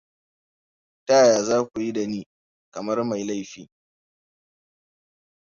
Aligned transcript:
Ta 1.05 1.13
yaya 1.19 1.43
za 1.43 1.63
ku 1.65 1.81
yi 1.81 1.93
da 1.93 2.05
ni 2.07 2.25
kamar 2.73 3.03
mai 3.03 3.23
laifi! 3.23 3.69